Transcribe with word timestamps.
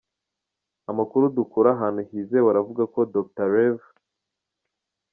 Amakuru 0.91 1.23
dukura 1.37 1.69
ahantu 1.75 2.01
hizewe 2.09 2.47
aravuga 2.49 2.83
ko 2.93 2.99
Dr. 3.13 3.47
Rev. 3.55 3.77